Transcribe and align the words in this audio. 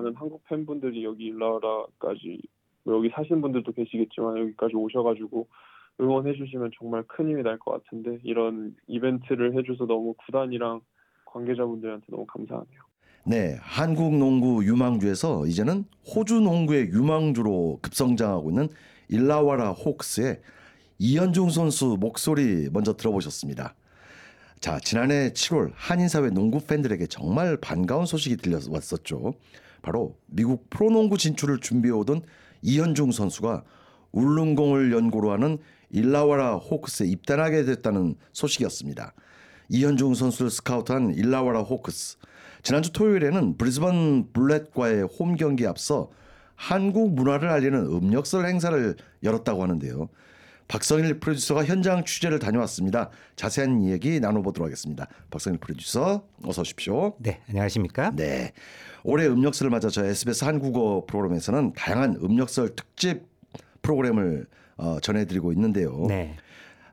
많은 0.00 0.14
한국 0.16 0.42
팬분들이 0.44 1.04
여기 1.04 1.26
일라라까지 1.26 2.40
뭐 2.84 2.96
여기 2.96 3.10
사신 3.14 3.40
분들도 3.40 3.72
계시겠지만 3.72 4.38
여기까지 4.38 4.74
오셔가지고 4.74 5.46
응원해 6.00 6.32
주시면 6.34 6.70
정말 6.78 7.02
큰 7.06 7.28
힘이 7.28 7.42
날 7.42 7.58
것 7.58 7.72
같은데 7.72 8.18
이런 8.24 8.74
이벤트를 8.86 9.56
해줘서 9.56 9.84
너무 9.86 10.14
구단이랑 10.24 10.80
관계자분들한테 11.26 12.06
너무 12.08 12.26
감사하네요. 12.26 12.80
네, 13.26 13.58
한국 13.60 14.16
농구 14.16 14.64
유망주에서 14.64 15.46
이제는 15.46 15.84
호주 16.14 16.40
농구의 16.40 16.88
유망주로 16.88 17.78
급성장하고 17.82 18.50
있는 18.50 18.68
일라와라 19.08 19.72
호크스의 19.72 20.40
이현중 20.98 21.50
선수 21.50 21.98
목소리 22.00 22.68
먼저 22.72 22.94
들어보셨습니다. 22.94 23.74
자, 24.60 24.78
지난해 24.78 25.30
7월 25.32 25.72
한인사회 25.74 26.30
농구 26.30 26.60
팬들에게 26.66 27.06
정말 27.06 27.58
반가운 27.58 28.06
소식이 28.06 28.36
들려왔었죠. 28.38 29.34
바로 29.82 30.16
미국 30.26 30.68
프로농구 30.70 31.18
진출을 31.18 31.58
준비해오던 31.60 32.22
이현중 32.62 33.12
선수가 33.12 33.64
울릉공을 34.12 34.92
연고로 34.92 35.30
하는 35.32 35.58
일라와라 35.90 36.56
호크스에 36.56 37.06
입단하게 37.06 37.64
됐다는 37.64 38.16
소식이었습니다. 38.32 39.14
이현중 39.68 40.14
선수를 40.14 40.50
스카우트한 40.50 41.14
일라와라 41.14 41.60
호크스. 41.60 42.18
지난주 42.62 42.92
토요일에는 42.92 43.56
브리즈번 43.56 44.32
블렛과의 44.32 45.04
홈 45.18 45.36
경기에 45.36 45.66
앞서 45.66 46.10
한국 46.54 47.14
문화를 47.14 47.48
알리는 47.48 47.86
음력설 47.86 48.46
행사를 48.46 48.94
열었다고 49.22 49.62
하는데요. 49.62 50.08
박성일 50.70 51.18
프로듀서가 51.18 51.64
현장 51.64 52.04
취재를 52.04 52.38
다녀왔습니다. 52.38 53.10
자세한 53.34 53.80
이야기 53.82 54.20
나눠보도록 54.20 54.66
하겠습니다. 54.66 55.08
박성일 55.28 55.58
프로듀서 55.58 56.24
어서 56.44 56.62
오십시오. 56.62 57.14
네, 57.18 57.40
안녕하십니까? 57.48 58.12
네. 58.14 58.52
올해 59.02 59.26
음력설을 59.26 59.68
맞아 59.68 59.88
저 59.88 60.04
SBS 60.04 60.44
한국어 60.44 61.04
프로그램에서는 61.08 61.72
다양한 61.72 62.20
음력설 62.22 62.76
특집 62.76 63.22
프로그램을 63.82 64.46
어, 64.76 65.00
전해드리고 65.00 65.52
있는데요. 65.54 66.06
네. 66.06 66.36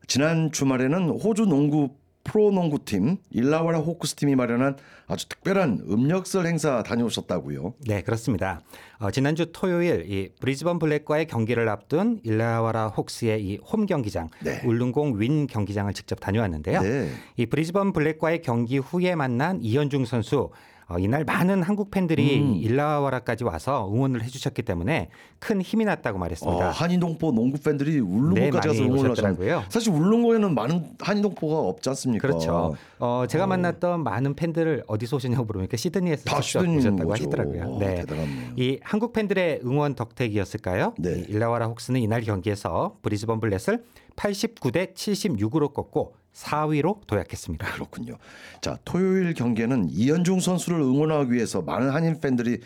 지난 0.08 0.52
주말에는 0.52 1.10
호주 1.10 1.46
농구 1.46 1.92
프로농구팀 2.28 3.18
일라와라 3.32 3.80
호크스 3.80 4.16
팀이 4.16 4.36
마련한 4.36 4.78
아주 5.08 5.28
특별한 5.30 5.86
음력설 5.90 6.46
행사 6.46 6.84
다녀오셨다고요. 6.84 7.74
네, 7.88 8.02
그렇습니다. 8.02 8.62
어, 9.00 9.10
지난주 9.12 9.52
토요일 9.52 10.06
이 10.12 10.30
브리즈번 10.40 10.80
블랙과의 10.80 11.28
경기를 11.28 11.68
앞둔 11.70 12.20
일라와라 12.24 12.88
혹스의 12.90 13.44
이 13.44 13.58
홈 13.58 13.86
경기장 13.86 14.30
네. 14.44 14.62
울릉공 14.66 15.20
윈 15.20 15.48
경기장을 15.48 15.92
직접 15.94 16.20
다녀왔는데요. 16.20 16.82
네. 16.82 17.10
이 17.38 17.46
브리즈번 17.46 17.94
블랙과의 17.94 18.42
경기 18.42 18.78
후에 18.78 19.16
만난 19.16 19.60
이현중 19.62 20.06
선수 20.06 20.50
어, 20.90 20.98
이날 21.00 21.26
많은 21.26 21.64
한국 21.64 21.92
팬들이 21.92 22.40
음. 22.40 22.56
일라와라까지 22.56 23.44
와서 23.44 23.90
응원을 23.94 24.24
해주셨기 24.24 24.62
때문에 24.62 25.10
큰 25.40 25.62
힘이 25.62 25.84
났다고 25.84 26.18
어, 26.18 26.20
말했습니다. 26.20 26.70
한인동포 26.72 27.34
농구 27.34 27.60
팬들이 27.60 28.00
울릉공까지 28.00 28.68
네, 28.68 28.74
가서 28.74 28.84
응원을. 28.84 29.12
하셨는데 29.12 29.66
사실 29.68 29.92
울릉공에는 29.92 30.56
많은 30.56 30.86
한인동포가 31.00 31.60
없지 31.60 31.90
않습니까? 31.90 32.26
그렇죠. 32.26 32.76
어, 33.00 33.26
제가 33.28 33.48
만났던 33.48 34.04
많은 34.04 34.36
팬들을 34.36 34.84
어디서 34.88 35.18
오셨냐고 35.18 35.44
물으니까 35.44 35.76
시드니에서 35.76 36.24
다 36.24 36.40
시드니 36.40 36.78
오셨다고 36.78 37.04
오죠. 37.04 37.12
하시더라고요. 37.12 37.72
와, 37.74 37.80
대단하네요. 37.80 38.52
이 38.56 38.80
한국 38.82 39.12
팬들의 39.12 39.62
응원 39.66 39.94
덕택이었을까요? 39.96 40.94
네. 41.00 41.20
이 41.20 41.26
일라와라 41.28 41.66
혹스는 41.68 42.00
이날 42.00 42.22
경기에서 42.22 42.96
브리즈번 43.02 43.42
블렛을 43.42 43.84
89대 44.16 44.94
76으로 44.94 45.74
꺾고 45.74 46.14
4위로 46.38 47.06
도약했습니다. 47.08 47.74
그렇군요. 47.74 48.18
자, 48.62 48.78
토요일 48.86 49.34
경기에는 49.34 49.90
이현중 49.90 50.40
선수를 50.40 50.80
응원하기 50.80 51.32
위해서 51.32 51.62
많은 51.62 51.90
한인 51.90 52.20
팬들이 52.20 52.60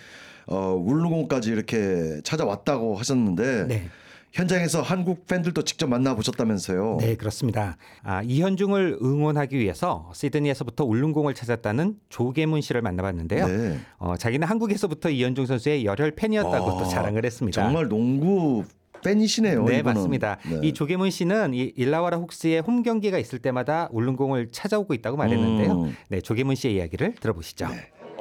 어, 0.47 0.73
울릉공까지 0.75 1.49
이렇게 1.49 2.19
찾아왔다고 2.23 2.97
하셨는데 2.97 3.67
네. 3.67 3.89
현장에서 4.33 4.81
한국 4.81 5.27
팬들도 5.27 5.63
직접 5.63 5.87
만나 5.87 6.15
보셨다면서요? 6.15 6.97
네, 7.01 7.15
그렇습니다. 7.15 7.75
아, 8.01 8.21
이현중을 8.23 8.99
응원하기 9.01 9.57
위해서 9.57 10.09
시드니에서부터 10.13 10.85
울릉공을 10.85 11.33
찾았다는 11.33 11.97
조계문 12.09 12.61
씨를 12.61 12.81
만나봤는데요. 12.81 13.47
네. 13.47 13.79
어, 13.97 14.15
자기는 14.17 14.47
한국에서부터 14.47 15.09
이현중 15.09 15.45
선수의 15.45 15.85
열혈 15.85 16.11
팬이었다고 16.11 16.71
아, 16.71 16.83
또 16.83 16.89
자랑을 16.89 17.25
했습니다. 17.25 17.61
정말 17.61 17.89
농구 17.89 18.63
팬이시네요. 19.03 19.63
네, 19.65 19.79
이분은. 19.79 19.95
맞습니다. 19.95 20.37
네. 20.49 20.59
이 20.63 20.73
조계문 20.73 21.09
씨는 21.09 21.53
이 21.53 21.73
일라와라 21.75 22.17
혹스의 22.17 22.61
홈 22.61 22.83
경기가 22.83 23.17
있을 23.17 23.39
때마다 23.39 23.89
울릉공을 23.91 24.51
찾아오고 24.51 24.93
있다고 24.93 25.17
말했는데요. 25.17 25.83
음. 25.83 25.95
네, 26.09 26.21
조계문 26.21 26.55
씨의 26.55 26.75
이야기를 26.75 27.15
들어보시죠. 27.15 27.67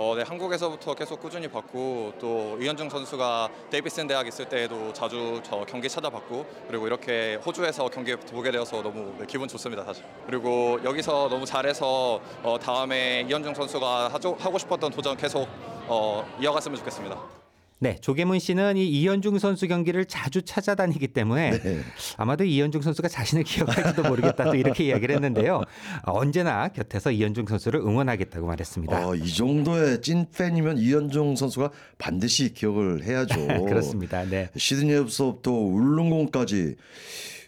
어, 0.02 0.14
네, 0.16 0.22
한국에서부터 0.22 0.94
계속 0.94 1.20
꾸준히 1.20 1.46
봤고 1.46 2.14
또 2.18 2.56
이현중 2.58 2.88
선수가 2.88 3.50
데이비슨 3.68 4.06
대학 4.06 4.26
있을 4.26 4.48
때에도 4.48 4.90
자주 4.94 5.42
저 5.44 5.62
경기 5.68 5.90
찾아봤고 5.90 6.46
그리고 6.68 6.86
이렇게 6.86 7.38
호주에서 7.44 7.86
경기 7.90 8.16
보게 8.16 8.50
되어서 8.50 8.82
너무 8.82 9.14
네, 9.18 9.26
기분 9.28 9.46
좋습니다 9.46 9.84
사실. 9.84 10.02
그리고 10.24 10.78
여기서 10.84 11.28
너무 11.28 11.44
잘해서 11.44 12.18
어, 12.42 12.58
다음에 12.58 13.26
이현중 13.28 13.52
선수가 13.52 14.08
하죠, 14.14 14.36
하고 14.40 14.56
싶었던 14.56 14.90
도전 14.90 15.18
계속 15.18 15.46
어, 15.86 16.26
이어갔으면 16.40 16.78
좋겠습니다. 16.78 17.39
네, 17.82 17.96
조계문 17.98 18.38
씨는 18.38 18.76
이 18.76 18.86
이현중 18.86 19.38
선수 19.38 19.66
경기를 19.66 20.04
자주 20.04 20.42
찾아다니기 20.42 21.08
때문에 21.08 21.58
네. 21.62 21.80
아마도 22.18 22.44
이현중 22.44 22.82
선수가 22.82 23.08
자신을 23.08 23.42
기억할지도 23.44 24.02
모르겠다 24.02 24.44
또 24.44 24.54
이렇게 24.54 24.84
이야기를 24.84 25.14
했는데요. 25.14 25.62
어, 26.04 26.12
언제나 26.12 26.68
곁에서 26.68 27.10
이현중 27.10 27.46
선수를 27.46 27.80
응원하겠다고 27.80 28.46
말했습니다. 28.46 28.94
아, 28.94 29.14
이 29.14 29.26
정도의 29.32 30.02
찐 30.02 30.26
팬이면 30.30 30.76
이현중 30.76 31.36
선수가 31.36 31.70
반드시 31.96 32.52
기억을 32.52 33.02
해야죠. 33.02 33.46
그렇습니다. 33.64 34.24
네. 34.24 34.50
시드니에서부터 34.54 35.50
울릉공까지 35.50 36.76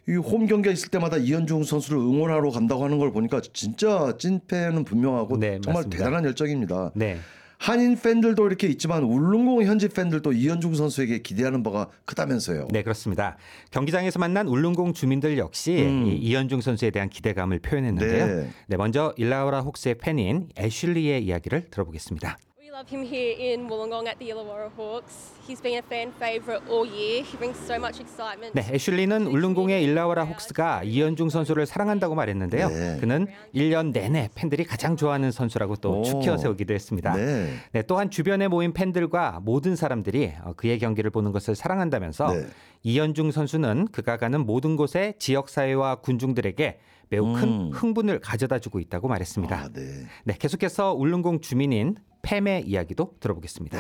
이홈 0.09 0.47
경기가 0.47 0.73
있을 0.73 0.89
때마다 0.89 1.19
이현중 1.19 1.65
선수를 1.65 1.99
응원하러 1.99 2.51
간다고 2.51 2.85
하는 2.85 2.99
걸 2.99 3.13
보니까 3.13 3.43
진짜 3.53 4.15
찐 4.19 4.41
팬은 4.49 4.85
분명하고 4.85 5.37
네, 5.37 5.61
정말 5.63 5.83
맞습니다. 5.83 5.99
대단한 5.99 6.25
열정입니다. 6.25 6.93
네. 6.95 7.19
한인 7.63 7.97
팬들도 7.97 8.45
이렇게 8.45 8.67
있지만 8.67 9.05
울릉공 9.05 9.63
현지 9.63 9.89
팬들도 9.89 10.33
이현중 10.33 10.75
선수에게 10.75 11.21
기대하는 11.21 11.63
바가 11.63 11.91
크다면서요. 12.07 12.67
네, 12.73 12.83
그렇습니다. 12.83 13.37
경기장에서 13.71 14.19
만난 14.19 14.49
울릉공 14.49 14.95
주민들 14.95 15.39
역시 15.39 15.81
음. 15.81 16.09
이 16.09 16.17
이현중 16.17 16.61
선수에 16.61 16.91
대한 16.91 17.09
기대감을 17.09 17.61
표현했는데요. 17.61 18.27
네. 18.27 18.51
네. 18.67 18.77
먼저 18.77 19.15
일라우라 19.17 19.61
혹스의 19.61 19.95
팬인 19.99 20.49
애슐리의 20.59 21.25
이야기를 21.25 21.69
들어보겠습니다. 21.71 22.37
We 22.73 22.79
love 22.79 22.89
him 22.89 23.05
here 23.05 23.37
in 23.39 23.69
Wollongong 23.69 24.09
at 24.09 24.19
the 24.19 24.31
Illawarra 24.31 24.71
Hawks. 24.75 25.33
He's 25.47 25.61
been 25.61 25.79
a 25.79 25.83
fan 25.83 26.11
favourite 26.19 26.63
all 26.71 26.87
year. 26.87 27.23
He 27.23 27.37
brings 27.37 27.59
so 27.67 27.77
much 27.77 28.01
excitement. 28.01 28.55
네, 28.55 28.63
애슐리는 28.73 29.27
울릉공의 29.27 29.83
일라와라 29.85 30.25
혹스가 30.25 30.83
이현중 30.83 31.29
선수를 31.29 31.67
사랑한다고 31.67 32.15
말했는데요. 32.15 32.69
네. 32.71 32.97
그는 32.99 33.27
1년 33.55 33.93
내내 33.93 34.31
팬들이 34.35 34.65
가장 34.65 34.97
좋아하는 34.97 35.33
선수라고 35.33 35.77
또 35.77 36.01
오. 36.01 36.03
축혀 36.03 36.39
세우기도 36.39 36.73
했습니다. 36.73 37.15
네. 37.15 37.53
네, 37.73 37.83
또한 37.83 38.09
주변에 38.09 38.49
모인 38.49 38.73
팬들과 38.73 39.41
모든 39.43 39.77
사람들이 39.77 40.33
어, 40.43 40.55
그의 40.57 40.79
경기를 40.79 41.11
보는 41.11 41.33
것을 41.33 41.55
사랑한다면서 41.55 42.33
네. 42.33 42.47
이현중 42.85 43.33
선수는 43.33 43.89
그가 43.93 44.17
가는 44.17 44.47
모든 44.47 44.77
곳에 44.77 45.13
지역 45.19 45.51
사회와 45.51 45.97
군중들에게 45.97 46.79
매우 47.13 47.35
큰 47.35 47.43
음. 47.43 47.71
흥분을 47.73 48.21
가져다 48.21 48.59
주고 48.59 48.81
있다고 48.81 49.07
말했습니다. 49.07 49.55
아, 49.55 49.69
네. 49.71 50.07
네, 50.25 50.35
계속해서 50.39 50.95
울릉공 50.95 51.43
주민인 51.43 51.97
팸의 52.23 52.67
이야기도 52.67 53.17
들어보겠습니다. 53.21 53.77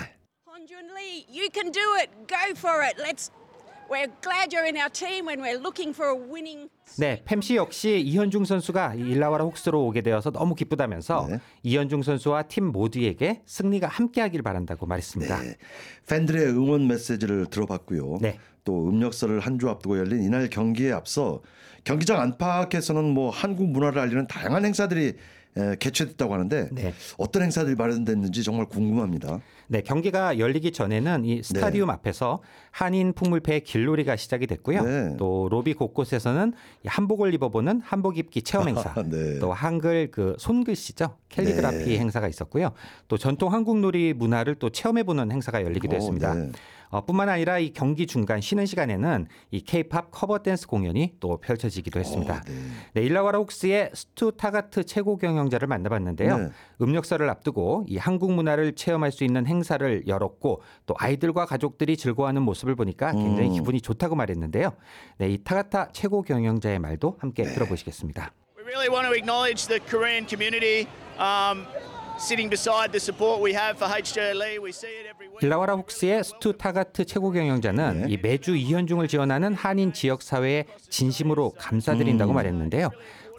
Honjun 0.47 0.91
Lee, 0.94 1.25
you 1.31 1.48
can 1.50 1.72
do 1.72 1.81
it. 1.98 2.10
Go 2.28 2.37
for 2.54 2.84
it. 2.84 3.00
Let's. 3.03 3.31
We're 3.91 4.09
glad 4.22 4.54
you're 4.54 4.65
in 4.66 4.76
our 4.76 4.91
team 4.91 5.26
when 5.26 5.41
we're 5.41 5.59
looking 5.59 5.94
for 5.94 6.12
a 6.15 6.31
winning. 6.31 6.69
네, 6.98 7.22
팸씨 7.25 7.56
역시 7.56 8.00
이현중 8.00 8.44
선수가 8.44 8.94
이 8.97 9.00
일라와라 9.00 9.44
혹스로 9.44 9.87
오게 9.87 10.02
되어서 10.02 10.31
너무 10.31 10.55
기쁘다면서 10.55 11.26
네. 11.31 11.38
이현중 11.62 12.02
선수와 12.02 12.43
팀 12.44 12.67
모두에게 12.67 13.43
승리가 13.46 13.88
함께하길 13.88 14.43
바란다고 14.43 14.84
말했습니다. 14.87 15.40
네. 15.43 15.56
팬들의 16.06 16.49
응원 16.50 16.87
메시지를 16.87 17.46
들어봤고요. 17.46 18.19
네. 18.20 18.38
또 18.64 18.88
음력설을 18.88 19.40
한 19.40 19.58
주 19.58 19.69
앞두고 19.70 19.99
열린 19.99 20.23
이날 20.23 20.49
경기에 20.49 20.93
앞서 20.93 21.43
경기장 21.84 22.20
안팎에서는 22.20 23.05
뭐 23.05 23.31
한국 23.31 23.69
문화를 23.70 24.00
알리는 24.00 24.26
다양한 24.26 24.64
행사들이 24.64 25.14
에, 25.55 25.76
개최됐다고 25.79 26.32
하는데 26.32 26.69
네. 26.73 26.94
어떤 27.19 27.43
행사들이 27.43 27.76
마련됐는지 27.76 28.43
정말 28.43 28.64
궁금합니다. 28.67 29.40
네, 29.67 29.82
경기가 29.82 30.38
열리기 30.38 30.73
전에는 30.73 31.26
이 31.26 31.43
스타디움 31.43 31.90
앞에서 31.90 32.40
한인 32.70 33.12
풍물패 33.12 33.61
길놀이가 33.61 34.17
시작이 34.17 34.46
됐고요. 34.46 34.82
네. 34.82 35.17
또 35.19 35.49
로비 35.50 35.75
곳곳에서는 35.75 36.55
이 36.84 36.88
한복을 36.88 37.34
입어보는 37.34 37.82
한복 37.84 38.17
입기 38.17 38.40
체험 38.40 38.69
행사, 38.69 38.94
네. 39.05 39.38
또 39.40 39.52
한글 39.52 40.11
그 40.11 40.37
손글씨죠 40.38 41.19
캘리그라피 41.29 41.84
네. 41.84 41.99
행사가 41.99 42.29
있었고요. 42.29 42.70
또 43.08 43.19
전통 43.19 43.52
한국 43.52 43.79
놀이 43.79 44.14
문화를 44.14 44.55
또 44.55 44.70
체험해보는 44.70 45.31
행사가 45.32 45.62
열리기도 45.62 45.94
오, 45.94 45.96
했습니다. 45.99 46.34
네. 46.93 46.99
어, 46.99 47.05
뿐만 47.05 47.29
아니라 47.29 47.59
이 47.59 47.73
경기 47.73 48.06
중간 48.06 48.41
쉬는 48.41 48.67
시간에는 48.67 49.27
이 49.50 49.61
K-팝 49.62 50.11
커버 50.11 50.39
댄스 50.39 50.67
공연이 50.67 51.15
또 51.21 51.39
펼쳐지기도 51.39 51.99
했습니다. 51.99 52.35
어, 52.35 52.41
네. 52.47 52.53
네, 52.94 53.03
일라와라 53.03 53.39
혹스의 53.39 53.91
스투 53.94 54.33
타가트 54.37 54.85
최고 54.85 55.17
경영자를 55.17 55.67
만나봤는데요. 55.69 56.39
네. 56.39 56.49
음력설을 56.81 57.29
앞두고 57.31 57.87
이 57.89 57.97
한국 57.97 58.33
문화를 58.33 58.75
체험할 58.75 59.11
수 59.11 59.25
있는 59.25 59.47
행사를 59.47 60.06
열었고 60.06 60.62
또 60.87 60.94
아이들과 60.99 61.47
가족들이 61.47 61.97
즐거워하는 61.97 62.43
모습을 62.43 62.75
보니까 62.75 63.12
굉장히 63.12 63.49
음. 63.49 63.55
기분이 63.55 63.81
좋다고 63.81 64.15
말했는데요. 64.15 64.73
네, 65.19 65.31
이 65.31 65.43
타가트 65.43 65.88
최고 65.93 66.23
경영자의 66.23 66.79
말도 66.79 67.17
함께 67.21 67.44
네. 67.44 67.55
들어보시겠습니다. 67.55 68.33
We 68.59 68.65
really 68.65 68.89
want 68.89 69.06
to 69.09 69.15
acknowledge 69.15 69.67
the 69.67 69.81
Korean 69.81 70.27
community 70.27 70.87
um, 71.19 71.67
sitting 72.22 72.48
beside 72.48 72.92
the 72.92 73.00
support 73.00 73.42
we 73.42 73.52
have 73.52 73.76
for 73.76 73.88
HJ 73.88 74.34
Lee. 74.34 74.58
We 74.58 74.70
see 74.70 74.86
it 74.88 75.08
every 75.10 75.28
week. 75.28 75.42
일라와라 75.42 75.74
혹스의 75.74 76.22
스투 76.22 76.56
타가트 76.56 77.04
최고 77.04 77.32
경영자는 77.32 78.02
네. 78.06 78.14
이 78.14 78.16
매주 78.16 78.54
이현중을 78.54 79.08
지원하는 79.08 79.54
한인 79.54 79.92
지역 79.92 80.22
사회에 80.22 80.64
진심으로 80.88 81.50
감사드린다고 81.58 82.32
음. 82.32 82.34
말했는데요. 82.34 82.90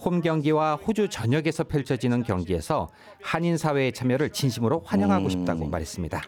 홈 0.02 0.20
경기와 0.20 0.76
호주 0.76 1.08
전역에서 1.08 1.64
펼쳐지는 1.64 2.24
경기에서 2.24 2.90
한인 3.22 3.58
사회의 3.58 3.94
참여를 3.94 4.32
진심으로 4.32 4.82
환영하고 4.86 5.26
음. 5.26 5.30
싶다고 5.30 5.66
말했습니다. 5.66 6.22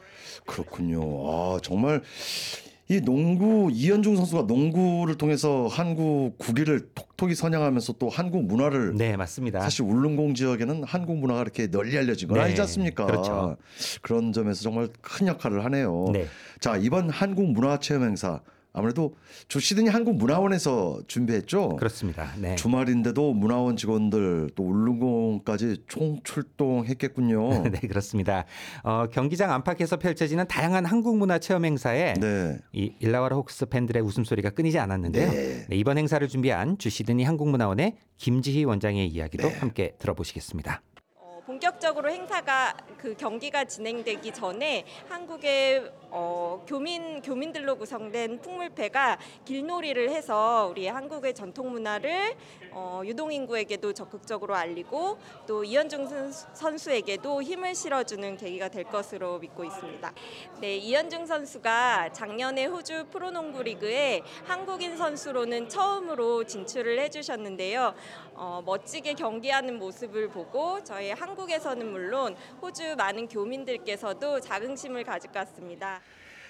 그렇군요. 0.46 1.02
아, 1.30 1.60
정말 1.62 2.02
이 2.88 3.02
농구 3.02 3.70
이현중 3.74 4.16
선수가 4.16 4.44
농구를 4.44 5.18
통해서 5.18 5.68
한국 5.68 6.38
국위를 6.38 6.88
톡톡히 7.18 7.36
선양하면서 7.36 7.94
또 7.94 8.10
한국 8.10 8.46
문화를 8.46 8.94
네, 8.96 9.16
맞습니다. 9.16 9.62
사실 9.62 9.84
울릉공 9.84 10.34
지역에는 10.36 10.84
한국 10.84 11.18
문화가 11.18 11.42
이렇게 11.42 11.68
널리 11.68 11.98
알려진 11.98 12.28
건 12.28 12.38
네, 12.38 12.44
아니지 12.46 12.62
않습니까? 12.62 13.06
그렇죠. 13.06 13.58
런 14.04 14.34
점에서 14.34 14.62
정말 14.64 14.90
큰 15.02 15.28
역할을 15.28 15.64
하네요. 15.66 16.10
네. 16.12 16.28
자 16.60 16.78
이번 16.78 17.10
한국 17.10 17.52
문화 17.52 17.80
체험 17.80 18.04
행사 18.04 18.42
아무래도 18.76 19.16
주 19.48 19.60
시드니 19.60 19.90
한국 19.90 20.18
문화원에서 20.18 21.00
준비했죠. 21.08 21.78
그렇습니다. 21.78 22.34
네. 22.38 22.56
주말인데도 22.56 23.34
문화원 23.34 23.78
직원들 23.78 24.50
또 24.54 24.64
울릉공까지 24.64 25.84
총출동했겠군요. 25.88 27.64
네, 27.72 27.80
그렇습니다. 27.88 28.46
어, 28.84 29.08
경기장 29.08 29.52
안팎에서 29.52 29.98
펼쳐지는 29.98 30.46
다양한 30.48 30.86
한국 30.86 31.18
문화 31.18 31.40
체험 31.40 31.64
행사에 31.64 32.16
네. 32.16 32.60
이 32.74 32.92
일라와라 33.00 33.38
호크스 33.38 33.68
팬들의 33.68 34.04
웃음소리가 34.04 34.50
끊이지 34.50 34.78
않았는데요. 34.78 35.32
네. 35.32 35.66
네, 35.70 35.76
이번 35.76 35.98
행사를 35.98 36.26
준비한 36.28 36.78
주 36.78 36.90
시드니 36.90 37.24
한국 37.24 37.48
문화원의 37.50 37.96
김지희 38.18 38.66
원장의 38.66 39.08
이야기도 39.08 39.48
네. 39.48 39.56
함께 39.56 39.94
들어보시겠습니다. 40.00 40.82
어, 41.16 41.40
본격적으로 41.46 42.12
행사가 42.12 42.76
그 42.98 43.16
경기가 43.16 43.64
진행되기 43.64 44.34
전에 44.34 44.84
한국의 45.08 45.92
어, 46.18 46.64
교민 46.66 47.22
교민들로 47.22 47.76
구성된 47.76 48.40
풍물패가 48.40 49.18
길놀이를 49.44 50.10
해서 50.12 50.70
우리 50.72 50.88
한국의 50.88 51.34
전통 51.34 51.72
문화를 51.72 52.36
어, 52.72 53.02
유동 53.04 53.34
인구에게도 53.34 53.92
적극적으로 53.92 54.56
알리고 54.56 55.18
또 55.46 55.66
이현중 55.66 56.08
선수- 56.08 56.48
선수에게도 56.54 57.44
힘을 57.44 57.76
실어주는 57.76 58.38
계기가 58.38 58.70
될 58.70 58.86
것으로 58.86 59.40
믿고 59.40 59.66
있습니다. 59.66 60.14
네, 60.62 60.78
이현중 60.78 61.26
선수가 61.26 62.14
작년에 62.14 62.68
호주 62.68 63.08
프로농구 63.12 63.64
리그에 63.64 64.22
한국인 64.46 64.96
선수로는 64.96 65.68
처음으로 65.68 66.46
진출을 66.46 66.98
해주셨는데요. 67.00 67.94
어, 68.36 68.64
멋지게 68.66 69.16
경기하는 69.16 69.78
모습을 69.80 70.30
보고 70.30 70.82
저희 70.82 71.12
한국에서는 71.12 71.92
물론 71.92 72.38
호주 72.62 72.96
많은 72.98 73.28
교민들께서도 73.28 74.40
자긍심을 74.40 75.04
가질 75.04 75.32
것 75.34 75.40
같습니다. 75.40 76.02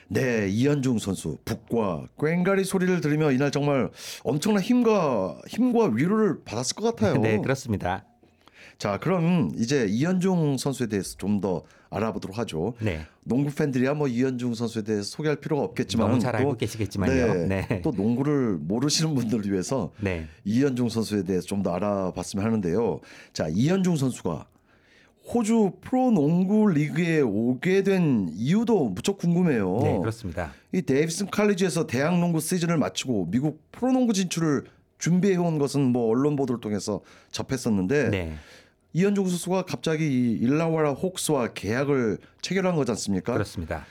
네, 0.07 0.47
이현중 0.49 0.99
선수 0.99 1.37
북과 1.45 2.07
꽹가리 2.17 2.63
소리를 2.63 3.01
들으며 3.01 3.31
이날 3.31 3.51
정말 3.51 3.89
엄청난 4.23 4.61
힘과 4.61 5.39
힘과 5.47 5.87
위로를 5.93 6.43
받았을 6.43 6.75
것 6.75 6.95
같아요. 6.95 7.19
네, 7.21 7.39
그렇습니다. 7.39 8.05
자, 8.77 8.97
그럼 8.99 9.51
이제 9.57 9.85
이현중 9.89 10.57
선수에 10.57 10.87
대해서 10.87 11.15
좀 11.17 11.39
더 11.41 11.63
알아보도록 11.89 12.37
하죠. 12.39 12.73
네. 12.81 13.05
농구 13.23 13.49
팬들이야 13.53 13.93
뭐 13.93 14.07
이현중 14.09 14.53
선수에 14.53 14.81
대해서 14.81 15.03
소개할 15.03 15.37
필요가 15.37 15.63
없겠지만 15.63 16.07
너무 16.09 16.19
잘 16.19 16.35
알고 16.35 16.57
계시겠지만요. 16.57 17.47
네, 17.47 17.65
네. 17.69 17.81
또 17.81 17.91
농구를 17.91 18.57
모르시는 18.59 19.15
분들을 19.15 19.49
위해서 19.49 19.91
네. 20.01 20.27
이현중 20.43 20.89
선수에 20.89 21.23
대해서 21.23 21.45
좀 21.47 21.63
더 21.63 21.71
알아봤으면 21.73 22.45
하는데요. 22.45 22.99
자, 23.31 23.47
이현중 23.49 23.95
선수가 23.95 24.45
호주 25.27 25.73
프로 25.81 26.11
농구 26.11 26.67
리그에 26.67 27.21
오게 27.21 27.83
된 27.83 28.29
이유도 28.31 28.89
무척 28.89 29.17
궁금해요. 29.17 29.79
네, 29.81 29.97
그렇습니다. 29.99 30.53
이 30.71 30.81
데이비슨 30.81 31.27
칼리지에서 31.27 31.87
대학 31.87 32.19
농구 32.19 32.39
시즌을 32.39 32.77
마치고 32.77 33.29
미국 33.31 33.63
프로 33.71 33.91
농구 33.91 34.13
진출을 34.13 34.65
준비해 34.99 35.35
온 35.35 35.57
것은 35.57 35.81
뭐 35.81 36.09
언론 36.09 36.35
보도를 36.35 36.61
통해서 36.61 37.01
접했었는데 37.31 38.09
네. 38.09 38.35
이현중 38.93 39.27
선수가 39.27 39.63
갑자기 39.63 40.05
이 40.05 40.31
일라와라 40.41 40.93
호크스와 40.93 41.49
계약을 41.53 42.19
체결한 42.41 42.75
거지 42.75 42.91
않습니까? 42.91 43.33
그렇습니다. 43.33 43.85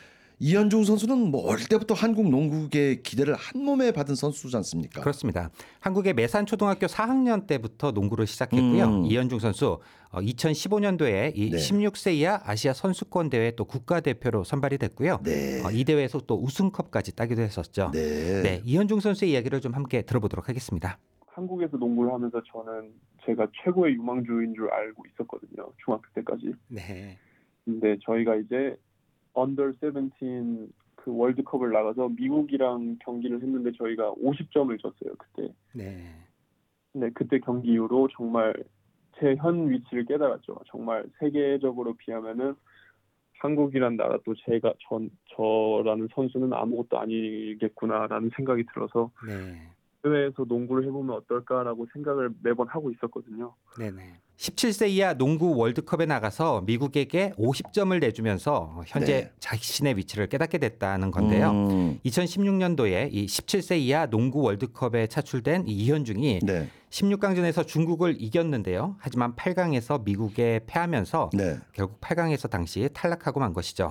이현중 0.46 0.84
선수는 0.84 1.30
뭐 1.30 1.50
어릴 1.50 1.66
때부터 1.70 1.94
한국 1.94 2.28
농구계의 2.28 3.02
기대를 3.02 3.34
한 3.34 3.64
몸에 3.64 3.92
받은 3.92 4.14
선수지 4.14 4.54
않습니까? 4.58 5.00
그렇습니다. 5.00 5.48
한국의 5.80 6.12
매산 6.12 6.44
초등학교 6.44 6.84
4학년 6.84 7.46
때부터 7.46 7.92
농구를 7.92 8.26
시작했고요. 8.26 8.84
음. 8.84 9.06
이현중 9.06 9.38
선수 9.38 9.80
어, 10.10 10.20
2015년도에 10.20 11.32
이 11.34 11.48
네. 11.48 11.56
16세 11.56 12.12
이하 12.12 12.42
아시아 12.44 12.74
선수권 12.74 13.30
대회 13.30 13.52
또 13.52 13.64
국가대표로 13.64 14.44
선발이 14.44 14.76
됐고요. 14.76 15.20
네. 15.24 15.64
어, 15.64 15.70
이 15.70 15.82
대회에서 15.82 16.20
또 16.26 16.38
우승컵까지 16.42 17.16
따기도 17.16 17.40
했었죠. 17.40 17.90
네. 17.94 18.42
네, 18.42 18.60
이현중 18.66 19.00
선수의 19.00 19.32
이야기를 19.32 19.62
좀 19.62 19.72
함께 19.72 20.02
들어보도록 20.02 20.50
하겠습니다. 20.50 20.98
한국에서 21.28 21.78
농구를 21.78 22.12
하면서 22.12 22.42
저는 22.52 22.92
제가 23.24 23.46
최고의 23.64 23.94
유망주인 23.94 24.54
줄 24.54 24.70
알고 24.70 25.04
있었거든요. 25.06 25.72
중학교 25.82 26.02
때까지. 26.16 26.52
네. 26.68 27.16
근데 27.64 27.96
저희가 28.04 28.36
이제 28.36 28.76
언더 29.34 29.72
17그 29.72 31.06
월드컵을 31.06 31.70
나가서 31.70 32.08
미국이랑 32.10 32.98
경기를 33.00 33.42
했는데 33.42 33.72
저희가 33.72 34.12
50점을 34.14 34.80
줬어요 34.80 35.14
그때. 35.18 35.52
네. 35.74 36.14
근데 36.92 37.10
그때 37.10 37.38
경기 37.40 37.72
이후로 37.72 38.08
정말 38.16 38.54
제 39.20 39.34
현 39.36 39.70
위치를 39.70 40.06
깨달았죠. 40.06 40.60
정말 40.66 41.04
세계적으로 41.18 41.94
비하면은 41.94 42.54
한국이란 43.40 43.96
나라 43.96 44.18
또 44.24 44.34
제가 44.34 44.72
전 44.88 45.10
저라는 45.36 46.08
선수는 46.14 46.52
아무것도 46.52 46.98
아니겠구나라는 46.98 48.30
생각이 48.36 48.64
들어서 48.72 49.10
네. 49.26 49.68
해외에서 50.04 50.44
농구를 50.44 50.84
해보면 50.86 51.16
어떨까라고 51.16 51.86
생각을 51.92 52.30
매번 52.42 52.68
하고 52.68 52.90
있었거든요. 52.90 53.54
네네. 53.78 54.20
17세 54.38 54.88
이하 54.90 55.14
농구 55.14 55.56
월드컵에 55.56 56.06
나가서 56.06 56.62
미국에게 56.62 57.32
50점을 57.38 57.98
내주면서 58.00 58.82
현재 58.86 59.12
네. 59.12 59.30
자신의 59.38 59.96
위치를 59.96 60.26
깨닫게 60.26 60.58
됐다는 60.58 61.10
건데요. 61.10 61.50
음, 61.50 62.00
2016년도에 62.04 63.10
이 63.12 63.26
17세 63.26 63.78
이하 63.78 64.06
농구 64.06 64.40
월드컵에 64.42 65.06
차출된 65.06 65.68
이 65.68 65.72
이현중이 65.72 66.40
네. 66.42 66.68
16강전에서 66.90 67.66
중국을 67.66 68.16
이겼는데요. 68.20 68.96
하지만 68.98 69.34
8강에서 69.34 70.04
미국에 70.04 70.60
패하면서 70.66 71.30
네. 71.32 71.58
결국 71.72 72.00
8강에서 72.00 72.50
당시 72.50 72.88
탈락하고 72.92 73.40
만 73.40 73.52
것이죠. 73.52 73.90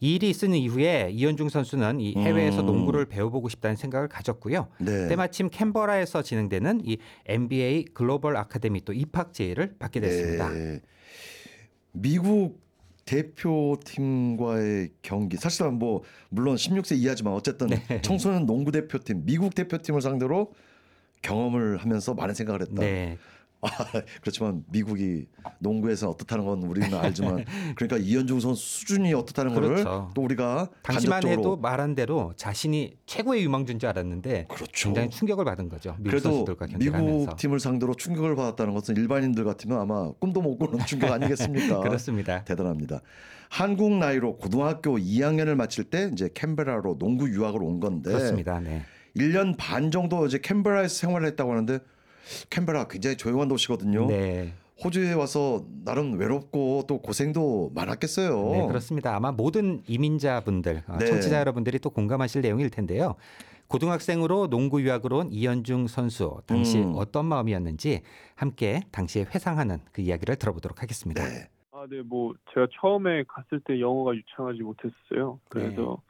이 0.00 0.14
일이 0.14 0.30
있은 0.30 0.54
이후에 0.54 1.10
이현중 1.12 1.50
선수는 1.50 2.00
이 2.00 2.14
해외에서 2.16 2.62
음. 2.62 2.66
농구를 2.66 3.06
배워보고 3.06 3.50
싶다는 3.50 3.76
생각을 3.76 4.08
가졌고요. 4.08 4.68
네. 4.78 5.08
때마침 5.08 5.50
캔버라에서 5.50 6.22
진행되는 6.22 6.80
이 6.84 6.98
NBA 7.26 7.86
글로벌 7.92 8.36
아카데미 8.36 8.82
또 8.84 8.94
입학 8.94 9.34
제의를 9.34 9.76
받게 9.78 10.00
됐습니다. 10.00 10.50
네. 10.50 10.80
미국 11.92 12.60
대표팀과의 13.04 14.90
경기 15.02 15.36
사실은 15.36 15.74
뭐 15.74 16.02
물론 16.30 16.54
16세 16.56 16.96
이하지만 16.96 17.34
어쨌든 17.34 17.68
네. 17.68 18.00
청소년 18.02 18.46
농구 18.46 18.72
대표팀 18.72 19.26
미국 19.26 19.54
대표팀을 19.54 20.00
상대로 20.00 20.52
경험을 21.22 21.76
하면서 21.76 22.14
많은 22.14 22.34
생각을 22.34 22.62
했다. 22.62 22.80
네, 22.80 23.18
아, 23.18 23.39
그렇지만 24.20 24.64
미국이 24.70 25.26
농구에서 25.58 26.08
어떻다는 26.08 26.44
건 26.46 26.62
우리는 26.62 26.92
알지만 26.94 27.44
그러니까 27.76 27.98
이현중 27.98 28.40
선수 28.40 28.62
수준이 28.62 29.12
어떻다는 29.12 29.54
그렇죠. 29.54 29.84
거를 29.84 30.00
또 30.14 30.22
우리가 30.22 30.70
당시만 30.82 31.26
해도 31.26 31.56
말한 31.56 31.94
대로 31.94 32.32
자신이 32.36 32.96
최고의 33.06 33.44
유망주인 33.44 33.78
줄 33.78 33.88
알았는데 33.90 34.46
그렇죠. 34.48 34.88
굉장히 34.88 35.10
충격을 35.10 35.44
받은 35.44 35.68
거죠. 35.68 35.94
미국 35.98 36.10
그래도 36.10 36.30
선수들과 36.30 36.66
경기를 36.66 36.94
하면서. 36.94 37.18
미국 37.18 37.36
팀을 37.36 37.60
상대로 37.60 37.94
충격을 37.94 38.34
받았다는 38.34 38.72
것은 38.74 38.96
일반인들 38.96 39.44
같으면 39.44 39.78
아마 39.80 40.10
꿈도 40.12 40.40
못 40.40 40.56
꾸는 40.58 40.84
충격 40.86 41.12
아니겠습니까? 41.12 41.80
그렇습니다. 41.80 42.44
대단합니다. 42.44 43.00
한국 43.50 43.92
나이로 43.92 44.36
고등학교 44.36 44.96
2학년을 44.96 45.56
마칠 45.56 45.84
때 45.84 46.08
이제 46.12 46.30
캔베라로 46.32 46.98
농구 46.98 47.28
유학을 47.28 47.62
온 47.62 47.80
건데 47.80 48.10
그렇습니다. 48.10 48.60
네. 48.60 48.82
1년 49.16 49.56
반 49.58 49.90
정도 49.90 50.24
이제 50.24 50.38
캔베라에서 50.38 50.94
생활을 50.94 51.26
했다고 51.28 51.50
하는데 51.50 51.80
캔베라 52.50 52.88
굉장히 52.88 53.16
조용한 53.16 53.48
도시거든요. 53.48 54.06
네. 54.06 54.52
호주에 54.82 55.12
와서 55.12 55.64
나름 55.84 56.18
외롭고 56.18 56.84
또 56.88 56.98
고생도 56.98 57.72
많았겠어요. 57.74 58.50
네, 58.52 58.66
그렇습니다. 58.66 59.14
아마 59.14 59.30
모든 59.30 59.82
이민자분들, 59.86 60.84
어, 60.86 60.96
네. 60.98 61.06
청취자 61.06 61.38
여러분들이 61.38 61.78
또 61.78 61.90
공감하실 61.90 62.40
내용일 62.40 62.70
텐데요. 62.70 63.16
고등학생으로 63.68 64.48
농구 64.48 64.82
유학으로 64.82 65.18
온 65.18 65.28
이현중 65.30 65.86
선수 65.86 66.40
당시 66.46 66.78
음. 66.78 66.94
어떤 66.96 67.26
마음이었는지 67.26 68.02
함께 68.34 68.80
당시에 68.90 69.26
회상하는 69.32 69.78
그 69.92 70.02
이야기를 70.02 70.36
들어보도록 70.36 70.82
하겠습니다. 70.82 71.22
네. 71.22 71.48
아, 71.72 71.86
네, 71.88 72.02
뭐 72.02 72.34
제가 72.52 72.66
처음에 72.80 73.22
갔을 73.28 73.60
때 73.60 73.80
영어가 73.80 74.14
유창하지 74.14 74.62
못했어요. 74.62 75.38
그래서 75.48 76.02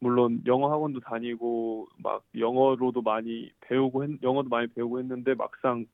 물론 0.00 0.42
영어 0.46 0.70
학원도 0.70 1.00
다니고 1.00 1.88
막 1.98 2.24
영어로도 2.38 3.02
많이 3.02 3.50
배우고 3.62 4.04
했, 4.04 4.10
영어도 4.22 4.48
많이 4.48 4.66
배우고 4.68 4.98
했는데 5.00 5.34
막상 5.34 5.86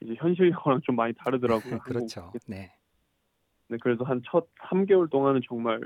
이제 0.00 0.14
현실 0.18 0.50
영어랑 0.50 0.80
좀 0.82 0.96
많이 0.96 1.14
다르더라고요. 1.14 1.78
그렇죠. 1.80 2.32
네. 2.46 2.72
네, 3.68 3.78
그래서 3.80 4.04
한 4.04 4.22
첫 4.24 4.46
3개월 4.70 5.10
동안은 5.10 5.40
정말 5.48 5.80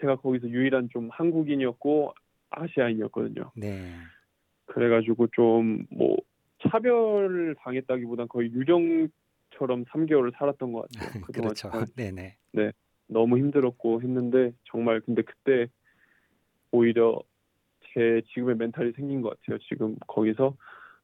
제가 0.00 0.16
거기서 0.16 0.48
유일한 0.48 0.88
좀 0.90 1.08
한국인이었고 1.12 2.14
아시아인이었거든요. 2.50 3.52
네. 3.56 3.94
그래가지고 4.66 5.28
좀 5.32 5.86
뭐 5.90 6.16
차별을 6.68 7.54
당했다기보단 7.60 8.26
거의 8.28 8.50
유령처럼 8.50 9.84
3개월을 9.84 10.32
살았던 10.36 10.72
것 10.72 10.88
같아요. 10.88 11.22
그렇죠. 11.54 11.70
정말 11.70 11.86
네, 11.96 12.10
네. 12.52 12.72
너무 13.06 13.38
힘들었고 13.38 14.02
했는데 14.02 14.52
정말 14.64 15.00
근데 15.00 15.22
그때 15.22 15.68
오히려 16.70 17.20
제 17.92 18.22
지금의 18.32 18.56
멘탈이 18.56 18.92
생긴 18.92 19.22
것 19.22 19.30
같아요. 19.30 19.58
지금 19.68 19.96
거기서 20.06 20.54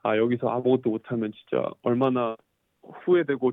아 0.02 0.16
여기서 0.16 0.49
아무것도 0.49 0.90
못하면 0.90 1.33
진짜 1.33 1.71
얼마나 1.83 2.37
후회되고 2.83 3.52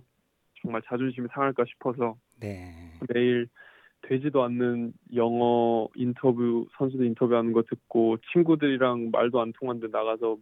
정말 0.62 0.82
자존심이 0.86 1.28
상할까 1.32 1.64
싶어서 1.66 2.18
네. 2.40 2.94
매일 3.14 3.48
되지도 4.04 4.44
않는 4.44 4.94
영어 5.16 5.88
인터뷰 5.96 6.68
선수들 6.78 7.06
인터뷰하는 7.06 7.54
거 7.54 7.64
듣고 7.64 8.18
친구들이랑 8.34 9.12
말도 9.12 9.40
안 9.40 9.54
통하는데 9.54 9.88
나가서 9.88 10.38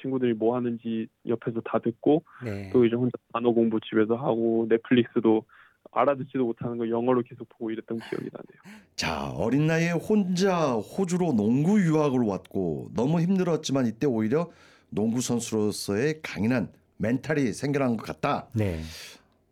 친구들이 0.00 0.34
뭐 0.34 0.56
하는지 0.56 1.06
옆에서 1.26 1.60
다 1.62 1.78
듣고 1.78 2.24
네. 2.44 2.70
또 2.72 2.84
이제 2.84 2.96
혼자 2.96 3.16
단어 3.32 3.52
공부 3.52 3.80
집에서 3.80 4.16
하고 4.16 4.66
넷플릭스도 4.68 5.44
알아듣지도 5.92 6.44
못하는 6.44 6.78
거 6.78 6.88
영어로 6.88 7.22
계속 7.22 7.48
보고 7.48 7.70
이랬던 7.70 7.98
기억이 7.98 8.28
나네요. 8.32 8.76
자, 8.96 9.30
어린 9.30 9.66
나이에 9.66 9.90
혼자 9.90 10.72
호주로 10.72 11.32
농구 11.32 11.80
유학을 11.80 12.20
왔고 12.20 12.90
너무 12.94 13.20
힘들었지만 13.20 13.86
이때 13.86 14.06
오히려 14.06 14.50
농구 14.90 15.20
선수로서의 15.20 16.20
강인한 16.22 16.72
멘탈이 16.96 17.52
생겨난 17.52 17.96
것 17.96 18.06
같다. 18.06 18.48
네. 18.52 18.80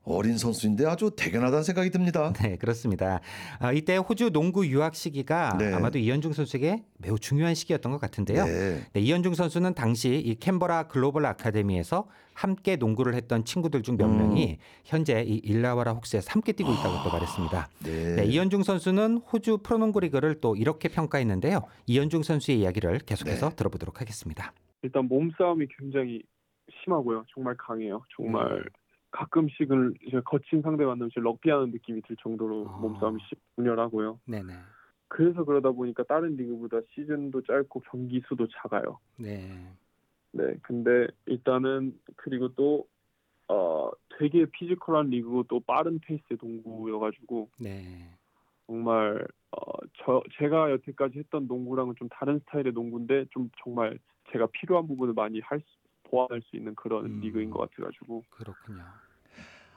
어린 0.05 0.37
선수인데 0.37 0.85
아주 0.87 1.13
대견하다는 1.17 1.63
생각이 1.63 1.91
듭니다. 1.91 2.33
네, 2.43 2.57
그렇습니다. 2.57 3.21
아, 3.59 3.73
이때 3.73 3.97
호주 3.97 4.31
농구 4.31 4.67
유학 4.67 4.95
시기가 4.95 5.57
네. 5.59 5.73
아마도 5.73 5.99
이현중 5.99 6.33
선수에게 6.33 6.83
매우 6.99 7.19
중요한 7.19 7.55
시기였던 7.55 7.93
것 7.93 8.01
같은데요. 8.01 8.45
네. 8.45 8.81
네, 8.93 9.01
이현중 9.01 9.35
선수는 9.35 9.75
당시 9.75 10.15
이 10.15 10.35
캔버라 10.35 10.89
글로벌 10.89 11.25
아카데미에서 11.27 12.09
함께 12.35 12.77
농구를 12.77 13.15
했던 13.15 13.45
친구들 13.45 13.83
중몇 13.83 14.09
음. 14.09 14.17
명이 14.19 14.59
현재 14.85 15.23
이 15.23 15.37
일라와라 15.45 15.93
혹스에서 15.93 16.31
함께 16.31 16.53
뛰고 16.53 16.73
있다고 16.73 17.05
또 17.05 17.13
말했습니다. 17.13 17.69
네. 17.85 18.17
네, 18.17 18.25
이현중 18.25 18.63
선수는 18.63 19.19
호주 19.19 19.59
프로농구 19.59 20.01
리그를 20.01 20.41
또 20.41 20.57
이렇게 20.57 20.89
평가했는데요. 20.89 21.61
이현중 21.87 22.23
선수의 22.23 22.61
이야기를 22.61 23.01
계속해서 23.01 23.51
네. 23.51 23.57
들어보도록 23.57 24.01
하겠습니다. 24.01 24.53
일단 24.83 25.07
몸싸움이 25.07 25.67
굉장히 25.79 26.23
심하고요. 26.83 27.25
정말 27.35 27.55
강해요. 27.57 28.03
정말 28.17 28.65
가끔씩은 29.13 29.95
이제 30.07 30.21
거친 30.25 30.63
상대 30.63 30.85
만나면 30.85 31.11
럭비하는 31.15 31.71
느낌이 31.71 32.03
들 32.03 32.17
정도로 32.17 32.67
아. 32.69 32.79
몸싸움이 32.79 33.21
시- 33.29 33.37
격렬하고요. 33.57 34.19
네네. 34.27 34.53
그래서 35.09 35.45
그러다 35.45 35.71
보니까 35.71 36.03
다른 36.05 36.37
리그보다 36.37 36.81
시즌도 36.91 37.43
짧고 37.43 37.81
경기 37.91 38.23
수도 38.27 38.49
작아요. 38.49 38.99
네. 39.17 39.71
네, 40.33 40.55
근데 40.63 41.07
일단은 41.27 41.99
그리고 42.17 42.49
또 42.55 42.87
어, 43.49 43.91
되게 44.19 44.47
physical한 44.47 45.11
리그고 45.11 45.43
또 45.45 45.61
빠른 45.61 45.99
페이스의 46.01 46.39
농구여가지고 46.41 47.51
네. 47.61 48.09
정말 48.67 49.27
어, 49.51 49.73
저 49.99 50.23
제가 50.39 50.71
여태까지 50.71 51.19
했던 51.19 51.47
농구랑은 51.47 51.95
좀 51.99 52.09
다른 52.09 52.39
스타일의 52.41 52.73
농구인데 52.73 53.27
좀 53.31 53.51
정말 53.63 53.99
제가 54.31 54.47
필요한 54.47 54.87
부분을 54.87 55.13
많이 55.13 55.41
할 55.41 55.61
수, 55.61 55.67
보완할 56.13 56.43
수 56.43 56.57
있는 56.57 56.75
그런 56.75 57.07
음. 57.07 57.21
리그인 57.21 57.51
것 57.51 57.71
같아가지고 57.71 58.23
그렇군요. 58.31 58.83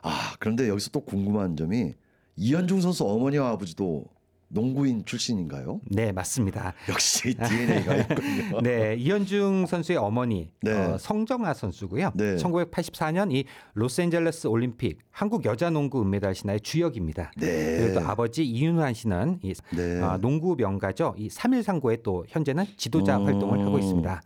아, 0.01 0.36
그런데 0.38 0.68
여기서 0.68 0.92
또 0.92 1.00
궁금한 1.00 1.56
점이 1.56 1.96
이현중 2.36 2.82
선수 2.82 3.06
어머니와 3.06 3.51
아버지도 3.51 4.06
농구인 4.50 5.04
출신인가요? 5.06 5.82
네, 5.89 6.12
맞습니다. 6.12 6.74
역시 6.88 7.34
DNA가 7.39 7.96
있군요. 7.96 8.62
네, 8.62 8.96
이현중 8.96 9.65
선수의 9.65 9.98
어머니 9.98 10.51
네. 10.62 10.72
어, 10.72 10.98
성정아 11.00 11.54
선수고요. 11.54 12.12
네. 12.13 12.36
1984년 12.36 13.34
이 13.34 13.46
로스앤젤레스 13.74 14.48
올림픽 14.48 15.00
한국 15.10 15.46
여자 15.46 15.70
농구 15.72 16.01
은메달 16.01 16.36
신화의 16.36 16.60
주역입니다. 16.62 17.32
네. 17.38 17.80
그리고 17.80 18.00
또 18.00 18.08
아버지 18.08 18.46
이윤환 18.46 18.94
씨는 18.94 19.39
이 19.42 19.54
네. 19.75 20.01
아, 20.01 20.18
농구 20.18 20.56
명가죠. 20.56 21.15
이 21.18 21.30
3.1상고의 21.30 22.04
또 22.04 22.25
현재는 22.27 22.65
지도자 22.77 23.18
음. 23.18 23.25
활동을 23.25 23.65
하고 23.65 23.80
있습니다. 23.80 24.22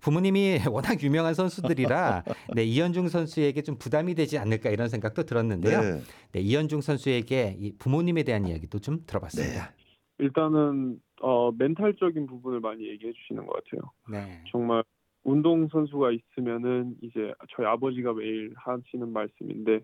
부모님이 0.00 0.58
워낙 0.70 1.02
유명한 1.02 1.34
선수들이라 1.34 2.24
네, 2.54 2.64
이현중 2.64 3.08
선수에게 3.08 3.62
좀 3.62 3.76
부담이 3.76 4.14
되지 4.14 4.38
않을까 4.38 4.70
이런 4.70 4.88
생각도 4.88 5.24
들었는데요. 5.24 5.80
네. 5.80 6.00
네, 6.32 6.40
이현중 6.40 6.80
선수에게 6.80 7.56
이 7.58 7.76
부모님에 7.78 8.22
대한 8.22 8.46
이야기도 8.46 8.78
좀 8.78 9.04
들어봤습니다. 9.06 9.72
일단은 10.18 11.00
어, 11.22 11.50
멘탈적인 11.52 12.26
부분을 12.26 12.60
많이 12.60 12.86
얘기해 12.88 13.12
주시는 13.12 13.46
것 13.46 13.64
같아요. 13.64 13.90
네. 14.10 14.42
정말 14.50 14.82
운동 15.22 15.68
선수가 15.68 16.12
있으면은 16.12 16.96
이제 17.02 17.32
저희 17.54 17.66
아버지가 17.66 18.14
매일 18.14 18.52
하시는 18.56 19.12
말씀인데 19.12 19.80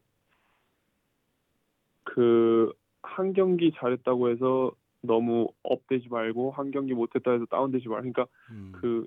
그 2.04 2.73
한 3.06 3.32
경기 3.32 3.73
잘했다고 3.76 4.30
해서 4.30 4.73
너무 5.00 5.49
업되지 5.62 6.08
말고 6.08 6.50
한 6.50 6.70
경기 6.70 6.92
못했다 6.92 7.30
해서 7.30 7.46
다운되지 7.46 7.88
말고 7.88 8.12
그러니까 8.12 8.26
음. 8.50 8.73
그, 8.73 9.06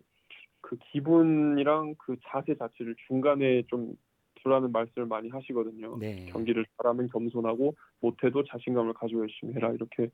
그 0.70 0.78
기분이랑 0.92 1.96
그 1.98 2.16
자세 2.28 2.54
자체를 2.54 2.96
중간에 3.08 3.64
좀 3.64 3.98
두라는 4.36 4.72
말씀을 4.72 5.08
많이 5.08 5.28
하시거든요. 5.30 5.98
네. 5.98 6.28
경기를 6.32 6.64
잘하면 6.78 7.08
겸손하고 7.08 7.74
못해도 8.02 8.44
자신감을 8.44 8.94
가지고 8.94 9.22
열심히 9.22 9.56
해라 9.56 9.72
이렇게 9.72 10.12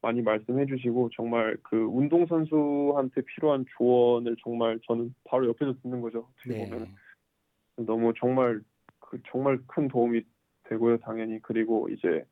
많이 0.00 0.20
말씀해 0.20 0.66
주시고 0.66 1.10
정말 1.14 1.56
그 1.62 1.76
운동 1.76 2.26
선수한테 2.26 3.20
필요한 3.20 3.64
조언을 3.78 4.34
정말 4.42 4.80
저는 4.88 5.14
바로 5.22 5.46
옆에서 5.46 5.74
듣는 5.80 6.00
거죠. 6.00 6.26
어떻게 6.34 6.52
네. 6.52 6.58
보면 6.58 6.88
너무 7.76 8.12
정말 8.18 8.60
그 8.98 9.20
정말 9.30 9.60
큰 9.68 9.86
도움이 9.86 10.22
되고요 10.64 10.98
당연히 10.98 11.38
그리고 11.42 11.88
이제 11.90 12.24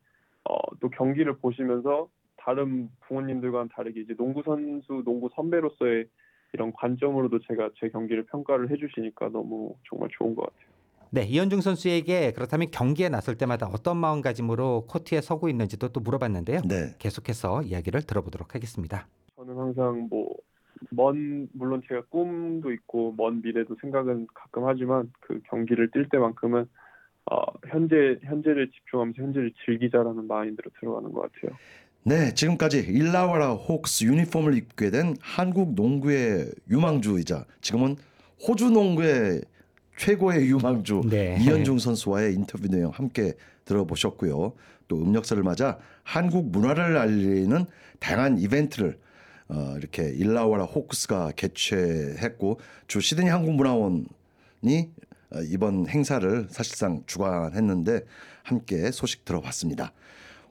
어, 0.43 0.57
또 0.81 0.89
경기를 0.89 1.37
보시면서 1.37 2.09
다른 2.35 2.89
부모님들과는 3.07 3.69
다르게 3.69 4.01
이제 4.01 4.13
농구 4.13 4.43
선수 4.43 5.03
농구 5.05 5.29
선배로서의 5.33 6.09
이런 6.53 6.71
관점으로도 6.73 7.39
제가 7.47 7.69
제 7.79 7.89
경기를 7.89 8.25
평가를 8.25 8.69
해주시니까 8.71 9.29
너무 9.29 9.75
정말 9.89 10.09
좋은 10.11 10.35
것 10.35 10.43
같아요. 10.43 10.71
네, 11.13 11.23
이현중 11.23 11.61
선수에게 11.61 12.31
그렇다면 12.31 12.71
경기에 12.71 13.09
나설 13.09 13.35
때마다 13.37 13.67
어떤 13.67 13.97
마음가짐으로 13.97 14.85
코트에 14.87 15.19
서고 15.21 15.49
있는지도 15.49 15.89
또 15.89 15.99
물어봤는데요. 15.99 16.61
네. 16.61 16.95
계속해서 16.99 17.63
이야기를 17.63 18.03
들어보도록 18.03 18.55
하겠습니다. 18.55 19.07
저는 19.35 19.57
항상 19.57 20.07
뭐 20.09 20.41
먼 20.89 21.47
물론 21.53 21.81
제가 21.87 22.01
꿈도 22.09 22.71
있고 22.71 23.13
먼 23.17 23.41
미래도 23.41 23.75
생각은 23.81 24.27
가끔 24.33 24.65
하지만 24.65 25.11
그 25.19 25.39
경기를 25.45 25.91
뛸 25.91 26.09
때만큼은 26.09 26.67
어, 27.31 27.45
현재 27.67 28.19
현재를 28.23 28.71
집중하면서 28.71 29.21
현재를 29.21 29.51
즐기자라는 29.65 30.27
마인드로 30.27 30.71
들어가는 30.79 31.11
것 31.11 31.21
같아요. 31.21 31.57
네, 32.03 32.33
지금까지 32.33 32.79
일라와라 32.79 33.53
호크스 33.53 34.05
유니폼을 34.05 34.57
입게 34.57 34.89
된 34.89 35.15
한국 35.21 35.75
농구의 35.75 36.51
유망주이자 36.69 37.45
지금은 37.61 37.95
호주 38.47 38.71
농구의 38.71 39.41
최고의 39.97 40.47
유망주 40.47 41.03
네. 41.07 41.37
이현중 41.39 41.77
선수와의 41.77 42.33
인터뷰 42.33 42.67
내용 42.67 42.91
함께 42.91 43.33
들어보셨고요. 43.65 44.53
또 44.87 44.97
음력설을 44.97 45.43
맞아 45.43 45.77
한국 46.01 46.49
문화를 46.49 46.97
알리는 46.97 47.65
다양한 47.99 48.39
이벤트를 48.39 48.97
어, 49.49 49.75
이렇게 49.77 50.09
일라와라 50.09 50.63
호크스가 50.63 51.33
개최했고 51.35 52.59
주 52.87 52.99
시드니 52.99 53.29
한국문화원이 53.29 54.05
어, 54.63 55.41
이번 55.49 55.87
행사를 55.87 56.47
사실상 56.49 57.03
주관했는데 57.05 58.05
함께 58.41 58.89
소식 58.89 59.23
들어봤습니다. 59.23 59.93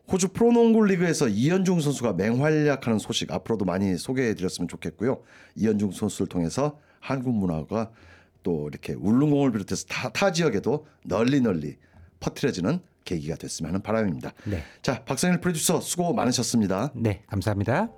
호주 0.09 0.29
프로농구 0.29 0.85
리그에서 0.85 1.29
이현중 1.29 1.81
선수가 1.81 2.15
맹활약하는 2.15 2.99
소식 2.99 3.33
앞으로도 3.33 3.65
많이 3.65 3.97
소개해 3.97 4.35
드렸으면 4.35 4.69
좋겠고요. 4.69 5.23
이현중 5.57 5.93
선수를 5.93 6.29
통해서 6.29 6.79
한국 7.01 7.35
문화가 7.35 7.91
또 8.43 8.69
이렇게 8.69 8.95
울릉공을 8.95 9.53
비롯해서 9.53 9.87
타, 9.87 10.09
타 10.11 10.33
지역에도 10.33 10.87
널리 11.05 11.41
널리 11.41 11.77
퍼뜨려지는 12.21 12.81
계기가 13.05 13.37
됐으면 13.37 13.71
하는 13.71 13.83
바람입니다. 13.83 14.33
네. 14.45 14.63
자, 14.83 15.05
박상일 15.05 15.41
프로듀서 15.41 15.81
수고 15.81 16.13
많으셨습니다. 16.13 16.93
네, 16.95 17.23
감사합니다. 17.27 17.91